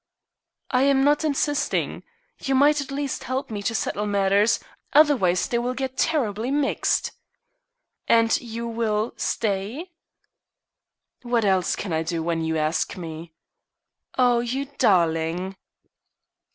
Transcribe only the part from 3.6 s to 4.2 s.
to settle